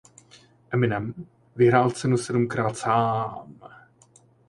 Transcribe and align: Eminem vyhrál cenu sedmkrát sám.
Eminem 0.69 1.13
vyhrál 1.55 1.89
cenu 1.91 2.15
sedmkrát 2.17 2.75
sám. 2.75 3.55